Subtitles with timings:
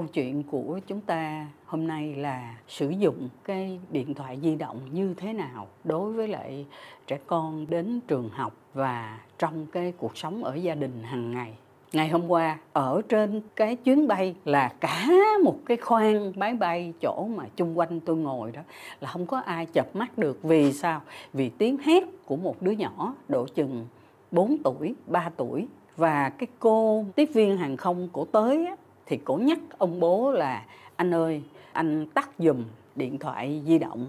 [0.00, 4.80] Câu chuyện của chúng ta hôm nay là sử dụng cái điện thoại di động
[4.92, 6.66] như thế nào đối với lại
[7.06, 11.54] trẻ con đến trường học và trong cái cuộc sống ở gia đình hàng ngày.
[11.92, 15.08] Ngày hôm qua ở trên cái chuyến bay là cả
[15.44, 18.60] một cái khoang máy bay chỗ mà chung quanh tôi ngồi đó
[19.00, 20.42] là không có ai chập mắt được.
[20.42, 21.00] Vì sao?
[21.32, 23.86] Vì tiếng hét của một đứa nhỏ độ chừng
[24.30, 25.66] 4 tuổi 3 tuổi.
[25.96, 28.76] Và cái cô tiếp viên hàng không của tới á,
[29.10, 30.62] thì cổ nhắc ông bố là,
[30.96, 31.42] anh ơi,
[31.72, 32.64] anh tắt dùm
[32.96, 34.06] điện thoại di động.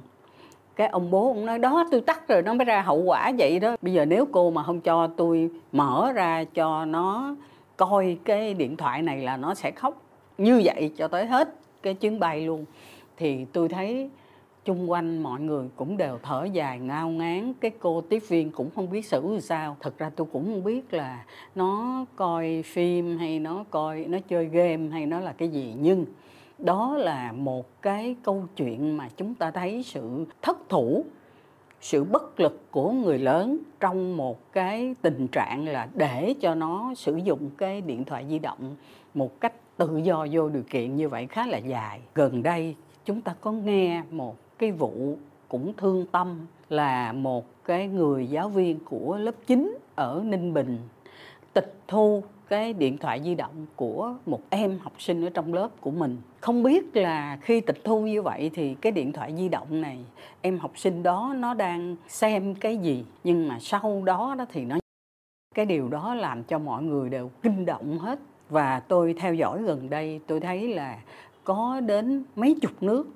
[0.75, 3.59] Cái ông bố ông nói, đó, tôi tắt rồi, nó mới ra hậu quả vậy
[3.59, 3.75] đó.
[3.81, 7.35] Bây giờ nếu cô mà không cho tôi mở ra cho nó
[7.77, 10.01] coi cái điện thoại này là nó sẽ khóc
[10.37, 12.65] như vậy cho tới hết cái chuyến bay luôn.
[13.17, 14.09] Thì tôi thấy
[14.65, 17.53] chung quanh mọi người cũng đều thở dài, ngao ngán.
[17.53, 19.77] Cái cô tiếp viên cũng không biết xử sao.
[19.79, 24.45] Thật ra tôi cũng không biết là nó coi phim hay nó coi, nó chơi
[24.45, 25.75] game hay nó là cái gì.
[25.79, 26.05] Nhưng
[26.57, 31.05] đó là một cái câu chuyện mà chúng ta thấy sự thất thủ,
[31.81, 36.93] sự bất lực của người lớn trong một cái tình trạng là để cho nó
[36.93, 38.75] sử dụng cái điện thoại di động
[39.13, 41.99] một cách tự do vô điều kiện như vậy khá là dài.
[42.15, 45.17] Gần đây chúng ta có nghe một cái vụ
[45.49, 50.77] cũng thương tâm là một cái người giáo viên của lớp 9 ở Ninh Bình
[51.53, 55.69] tịch thu cái điện thoại di động của một em học sinh ở trong lớp
[55.81, 56.17] của mình.
[56.41, 59.97] Không biết là khi tịch thu như vậy thì cái điện thoại di động này,
[60.41, 63.05] em học sinh đó nó đang xem cái gì?
[63.23, 64.77] Nhưng mà sau đó đó thì nó
[65.55, 68.19] cái điều đó làm cho mọi người đều kinh động hết.
[68.49, 70.99] Và tôi theo dõi gần đây, tôi thấy là
[71.43, 73.07] có đến mấy chục nước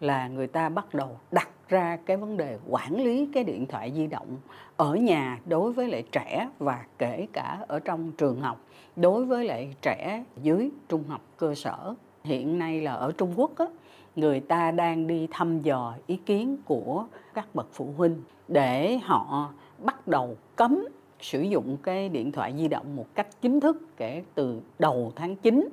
[0.00, 3.92] là người ta bắt đầu đặt ra cái vấn đề quản lý cái điện thoại
[3.96, 4.36] di động
[4.76, 8.60] ở nhà đối với lại trẻ và kể cả ở trong trường học
[8.96, 11.94] đối với lại trẻ dưới trung học cơ sở.
[12.24, 13.66] Hiện nay là ở Trung Quốc á,
[14.16, 19.52] người ta đang đi thăm dò ý kiến của các bậc phụ huynh để họ
[19.78, 20.84] bắt đầu cấm
[21.20, 25.36] sử dụng cái điện thoại di động một cách chính thức kể từ đầu tháng
[25.36, 25.68] 9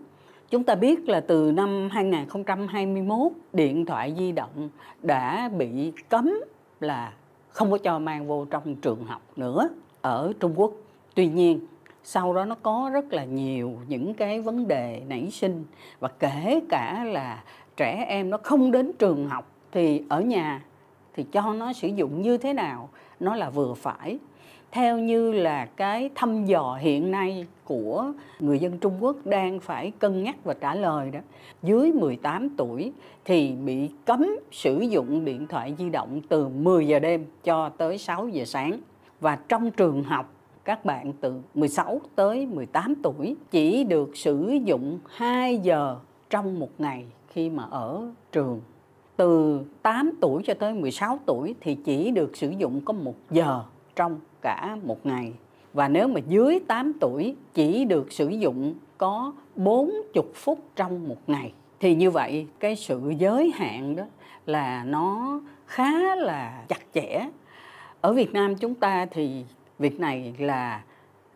[0.49, 4.69] Chúng ta biết là từ năm 2021 điện thoại di động
[5.01, 6.33] đã bị cấm
[6.79, 7.13] là
[7.49, 9.69] không có cho mang vô trong trường học nữa
[10.01, 10.71] ở Trung Quốc.
[11.15, 11.59] Tuy nhiên,
[12.03, 15.65] sau đó nó có rất là nhiều những cái vấn đề nảy sinh
[15.99, 17.43] và kể cả là
[17.77, 20.63] trẻ em nó không đến trường học thì ở nhà
[21.13, 24.19] thì cho nó sử dụng như thế nào, nó là vừa phải
[24.77, 29.91] theo như là cái thăm dò hiện nay của người dân Trung Quốc đang phải
[29.99, 31.19] cân nhắc và trả lời đó,
[31.63, 32.91] dưới 18 tuổi
[33.25, 37.97] thì bị cấm sử dụng điện thoại di động từ 10 giờ đêm cho tới
[37.97, 38.79] 6 giờ sáng.
[39.19, 40.33] Và trong trường học,
[40.63, 45.97] các bạn từ 16 tới 18 tuổi chỉ được sử dụng 2 giờ
[46.29, 48.01] trong một ngày khi mà ở
[48.31, 48.61] trường.
[49.15, 53.63] Từ 8 tuổi cho tới 16 tuổi thì chỉ được sử dụng có 1 giờ
[53.95, 55.33] trong cả một ngày.
[55.73, 61.17] Và nếu mà dưới 8 tuổi chỉ được sử dụng có 40 phút trong một
[61.27, 64.03] ngày, thì như vậy cái sự giới hạn đó
[64.45, 67.27] là nó khá là chặt chẽ.
[68.01, 69.43] Ở Việt Nam chúng ta thì
[69.79, 70.83] việc này là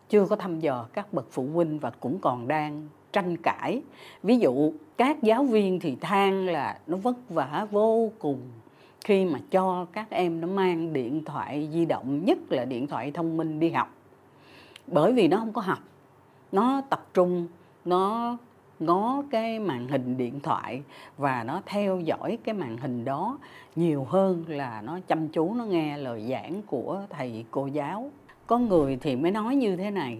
[0.08, 3.82] chưa có thăm dò các bậc phụ huynh và cũng còn đang tranh cãi.
[4.22, 8.40] Ví dụ, các giáo viên thì than là nó vất vả vô cùng
[9.04, 13.10] khi mà cho các em nó mang điện thoại di động, nhất là điện thoại
[13.10, 13.94] thông minh đi học.
[14.86, 15.78] Bởi vì nó không có học,
[16.52, 17.46] nó tập trung,
[17.84, 18.36] nó
[18.80, 20.82] ngó cái màn hình điện thoại
[21.18, 23.38] và nó theo dõi cái màn hình đó
[23.76, 28.10] nhiều hơn là nó chăm chú, nó nghe lời giảng của thầy cô giáo.
[28.46, 30.18] Có người thì mới nói như thế này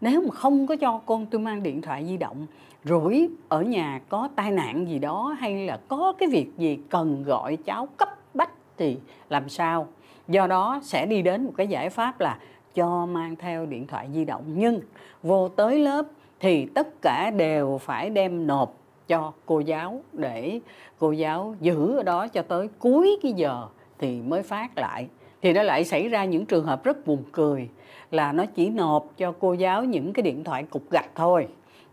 [0.00, 2.46] nếu mà không có cho con tôi mang điện thoại di động
[2.84, 7.22] rủi ở nhà có tai nạn gì đó hay là có cái việc gì cần
[7.22, 8.96] gọi cháu cấp bách thì
[9.28, 9.86] làm sao?
[10.28, 12.38] Do đó sẽ đi đến một cái giải pháp là
[12.74, 14.44] cho mang theo điện thoại di động.
[14.46, 14.80] Nhưng
[15.22, 16.06] vô tới lớp
[16.40, 18.74] thì tất cả đều phải đem nộp
[19.08, 20.60] cho cô giáo để
[20.98, 23.66] cô giáo giữ ở đó cho tới cuối cái giờ
[23.98, 25.06] thì mới phát lại
[25.42, 27.68] thì nó lại xảy ra những trường hợp rất buồn cười,
[28.10, 31.48] là nó chỉ nộp cho cô giáo những cái điện thoại cục gạch thôi.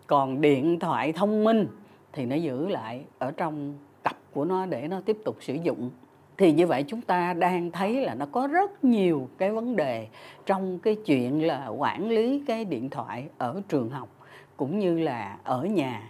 [0.07, 1.67] Còn điện thoại thông minh
[2.13, 3.73] thì nó giữ lại ở trong
[4.03, 5.89] cặp của nó để nó tiếp tục sử dụng.
[6.37, 10.07] Thì như vậy chúng ta đang thấy là nó có rất nhiều cái vấn đề
[10.45, 14.09] trong cái chuyện là quản lý cái điện thoại ở trường học
[14.57, 16.09] cũng như là ở nhà.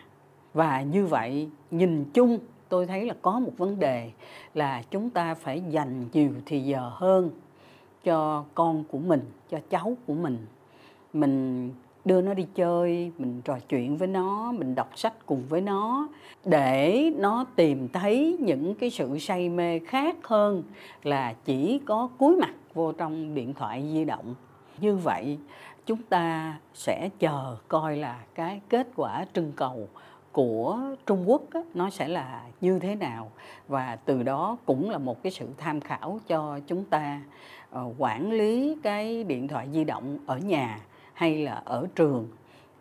[0.53, 4.11] Và như vậy, nhìn chung tôi thấy là có một vấn đề
[4.53, 7.29] là chúng ta phải dành nhiều thì giờ hơn
[8.03, 10.37] cho con của mình, cho cháu của mình.
[11.13, 11.69] Mình
[12.05, 16.07] đưa nó đi chơi, mình trò chuyện với nó, mình đọc sách cùng với nó
[16.45, 20.63] để nó tìm thấy những cái sự say mê khác hơn
[21.03, 24.35] là chỉ có cúi mặt vô trong điện thoại di động.
[24.79, 25.37] Như vậy,
[25.85, 29.87] chúng ta sẽ chờ coi là cái kết quả trưng cầu
[30.37, 33.31] của Trung Quốc á, nó sẽ là như thế nào?
[33.67, 37.21] Và từ đó cũng là một cái sự tham khảo cho chúng ta
[37.75, 40.79] uh, quản lý cái điện thoại di động ở nhà
[41.13, 42.27] hay là ở trường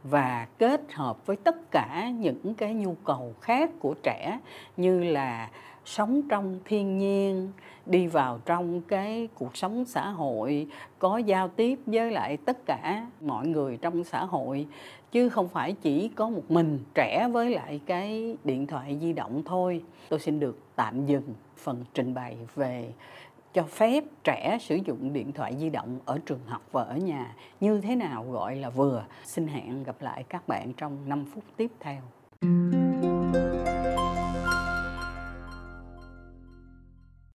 [0.05, 4.39] và kết hợp với tất cả những cái nhu cầu khác của trẻ
[4.77, 5.51] như là
[5.87, 7.53] sống trong thiên nhiên,
[7.87, 10.67] đi vào trong cái cuộc sống xã hội,
[10.99, 14.67] có giao tiếp với lại tất cả mọi người trong xã hội.
[15.13, 19.43] Chứ không phải chỉ có một mình trẻ với lại cái điện thoại di động
[19.45, 19.83] thôi.
[20.09, 22.93] Tôi xin được tạm dừng phần trình bày về
[23.55, 27.35] cho phép trẻ sử dụng điện thoại di động ở trường học và ở nhà.
[27.61, 29.05] Như thế nào gọi là vừa.
[29.25, 32.01] Xin hẹn gặp lại các bạn trong 5 phút tiếp theo.